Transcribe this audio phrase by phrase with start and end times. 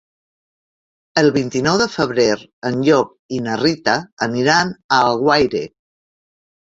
[1.21, 2.25] El vint-i-nou de febrer
[2.69, 3.95] en Llop i na Rita
[4.29, 5.63] aniran a Alguaire.